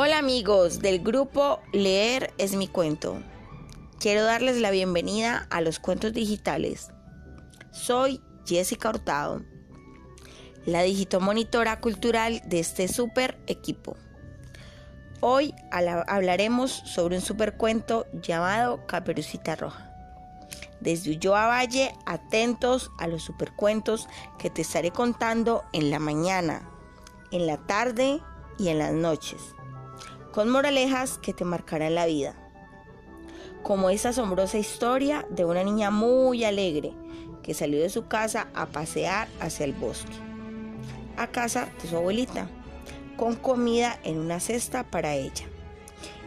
Hola 0.00 0.18
amigos 0.18 0.78
del 0.78 1.00
grupo 1.00 1.58
Leer 1.72 2.32
es 2.38 2.54
mi 2.54 2.68
cuento. 2.68 3.20
Quiero 3.98 4.22
darles 4.22 4.60
la 4.60 4.70
bienvenida 4.70 5.48
a 5.50 5.60
los 5.60 5.80
cuentos 5.80 6.12
digitales. 6.12 6.92
Soy 7.72 8.22
Jessica 8.46 8.90
Hurtado, 8.90 9.42
la 10.64 10.82
digitomonitora 10.82 11.80
cultural 11.80 12.40
de 12.44 12.60
este 12.60 12.86
super 12.86 13.40
equipo. 13.48 13.96
Hoy 15.20 15.52
hablaremos 15.72 16.70
sobre 16.70 17.16
un 17.16 17.22
super 17.22 17.56
cuento 17.56 18.06
llamado 18.12 18.86
Caperucita 18.86 19.56
Roja. 19.56 19.92
Desde 20.78 21.10
Ulloa 21.10 21.48
Valle, 21.48 21.92
atentos 22.06 22.92
a 23.00 23.08
los 23.08 23.24
supercuentos 23.24 24.06
que 24.38 24.48
te 24.48 24.62
estaré 24.62 24.92
contando 24.92 25.64
en 25.72 25.90
la 25.90 25.98
mañana, 25.98 26.70
en 27.32 27.48
la 27.48 27.56
tarde 27.56 28.20
y 28.60 28.68
en 28.68 28.78
las 28.78 28.92
noches 28.92 29.57
con 30.38 30.50
moralejas 30.50 31.18
que 31.18 31.32
te 31.32 31.44
marcarán 31.44 31.96
la 31.96 32.06
vida. 32.06 32.32
Como 33.64 33.90
esa 33.90 34.10
asombrosa 34.10 34.56
historia 34.56 35.26
de 35.30 35.44
una 35.44 35.64
niña 35.64 35.90
muy 35.90 36.44
alegre 36.44 36.92
que 37.42 37.54
salió 37.54 37.80
de 37.80 37.90
su 37.90 38.06
casa 38.06 38.46
a 38.54 38.66
pasear 38.66 39.26
hacia 39.40 39.64
el 39.64 39.72
bosque, 39.72 40.14
a 41.16 41.26
casa 41.26 41.68
de 41.82 41.88
su 41.88 41.96
abuelita, 41.96 42.48
con 43.16 43.34
comida 43.34 43.98
en 44.04 44.20
una 44.20 44.38
cesta 44.38 44.84
para 44.84 45.16
ella. 45.16 45.44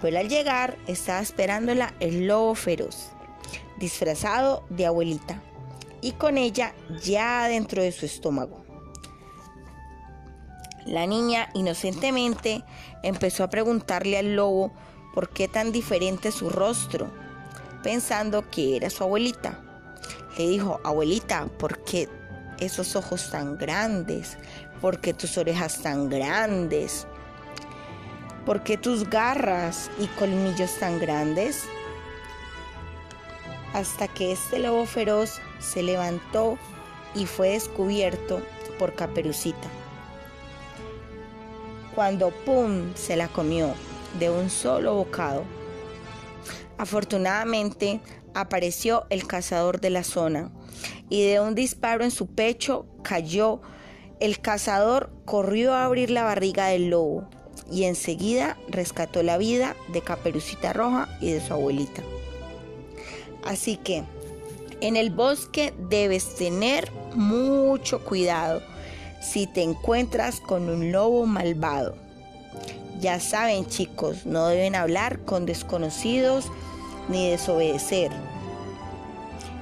Pero 0.00 0.18
al 0.18 0.28
llegar 0.28 0.76
estaba 0.88 1.20
esperándola 1.20 1.94
el 2.00 2.26
lobo 2.26 2.56
feroz, 2.56 3.12
disfrazado 3.78 4.64
de 4.68 4.86
abuelita, 4.86 5.40
y 6.00 6.10
con 6.10 6.38
ella 6.38 6.74
ya 7.04 7.46
dentro 7.46 7.80
de 7.80 7.92
su 7.92 8.04
estómago. 8.04 8.71
La 10.86 11.06
niña 11.06 11.48
inocentemente 11.54 12.64
empezó 13.04 13.44
a 13.44 13.50
preguntarle 13.50 14.18
al 14.18 14.34
lobo 14.34 14.72
por 15.14 15.28
qué 15.28 15.46
tan 15.46 15.70
diferente 15.70 16.32
su 16.32 16.50
rostro, 16.50 17.08
pensando 17.84 18.50
que 18.50 18.76
era 18.76 18.90
su 18.90 19.04
abuelita. 19.04 19.60
Le 20.36 20.48
dijo, 20.48 20.80
abuelita, 20.82 21.46
¿por 21.58 21.84
qué 21.84 22.08
esos 22.58 22.96
ojos 22.96 23.30
tan 23.30 23.58
grandes? 23.58 24.38
¿Por 24.80 25.00
qué 25.00 25.14
tus 25.14 25.38
orejas 25.38 25.82
tan 25.82 26.08
grandes? 26.08 27.06
¿Por 28.44 28.64
qué 28.64 28.76
tus 28.76 29.08
garras 29.08 29.88
y 30.00 30.06
colmillos 30.18 30.76
tan 30.80 30.98
grandes? 30.98 31.62
Hasta 33.72 34.08
que 34.08 34.32
este 34.32 34.58
lobo 34.58 34.84
feroz 34.84 35.40
se 35.60 35.84
levantó 35.84 36.58
y 37.14 37.26
fue 37.26 37.50
descubierto 37.50 38.42
por 38.80 38.94
Caperucita 38.94 39.68
cuando 41.94 42.30
¡pum! 42.30 42.94
se 42.94 43.16
la 43.16 43.28
comió 43.28 43.74
de 44.18 44.30
un 44.30 44.50
solo 44.50 44.94
bocado. 44.94 45.44
Afortunadamente 46.78 48.00
apareció 48.34 49.06
el 49.10 49.26
cazador 49.26 49.80
de 49.80 49.90
la 49.90 50.04
zona 50.04 50.50
y 51.08 51.26
de 51.26 51.40
un 51.40 51.54
disparo 51.54 52.04
en 52.04 52.10
su 52.10 52.26
pecho 52.26 52.86
cayó. 53.02 53.60
El 54.20 54.40
cazador 54.40 55.12
corrió 55.24 55.74
a 55.74 55.84
abrir 55.84 56.10
la 56.10 56.24
barriga 56.24 56.66
del 56.66 56.90
lobo 56.90 57.28
y 57.70 57.84
enseguida 57.84 58.56
rescató 58.68 59.22
la 59.22 59.38
vida 59.38 59.76
de 59.92 60.00
Caperucita 60.00 60.72
Roja 60.72 61.08
y 61.20 61.32
de 61.32 61.40
su 61.40 61.52
abuelita. 61.52 62.02
Así 63.44 63.76
que 63.76 64.04
en 64.80 64.96
el 64.96 65.10
bosque 65.10 65.72
debes 65.88 66.34
tener 66.34 66.90
mucho 67.14 68.04
cuidado 68.04 68.62
si 69.22 69.46
te 69.46 69.62
encuentras 69.62 70.40
con 70.40 70.68
un 70.68 70.92
lobo 70.92 71.24
malvado. 71.26 71.94
Ya 73.00 73.20
saben 73.20 73.66
chicos, 73.66 74.26
no 74.26 74.48
deben 74.48 74.74
hablar 74.74 75.20
con 75.20 75.46
desconocidos 75.46 76.46
ni 77.08 77.30
desobedecer. 77.30 78.10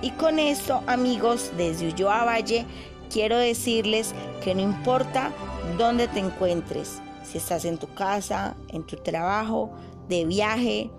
Y 0.00 0.10
con 0.12 0.38
esto 0.38 0.82
amigos, 0.86 1.50
desde 1.56 1.88
Ulloa 1.88 2.24
Valle, 2.24 2.66
quiero 3.12 3.36
decirles 3.36 4.14
que 4.42 4.54
no 4.54 4.62
importa 4.62 5.32
dónde 5.76 6.06
te 6.08 6.20
encuentres, 6.20 7.00
si 7.24 7.38
estás 7.38 7.64
en 7.64 7.78
tu 7.78 7.92
casa, 7.94 8.56
en 8.68 8.84
tu 8.84 8.96
trabajo, 8.96 9.70
de 10.08 10.24
viaje 10.24 10.90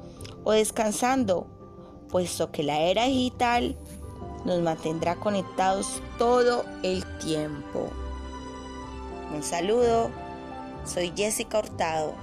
o 0.43 0.51
descansando, 0.51 1.47
puesto 2.09 2.51
que 2.51 2.63
la 2.63 2.79
era 2.81 3.05
digital 3.05 3.77
nos 4.45 4.61
mantendrá 4.61 5.15
conectados 5.15 6.01
todo 6.17 6.65
el 6.83 7.05
tiempo. 7.19 7.89
Un 9.33 9.43
saludo, 9.43 10.09
soy 10.85 11.13
Jessica 11.15 11.59
Hurtado. 11.59 12.13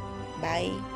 Bye. 0.40 0.95